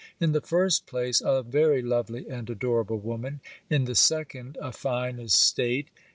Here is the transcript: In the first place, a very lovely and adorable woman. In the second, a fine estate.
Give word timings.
In 0.19 0.31
the 0.31 0.41
first 0.41 0.87
place, 0.87 1.21
a 1.23 1.43
very 1.43 1.83
lovely 1.83 2.27
and 2.27 2.49
adorable 2.49 2.97
woman. 2.97 3.39
In 3.69 3.85
the 3.85 3.93
second, 3.93 4.57
a 4.59 4.71
fine 4.71 5.19
estate. 5.19 5.89